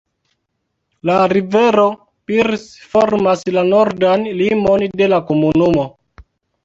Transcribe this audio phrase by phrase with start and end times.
[1.09, 1.83] La rivero
[2.31, 2.65] Birs
[2.95, 5.87] formas la nordan limon de la komunumo.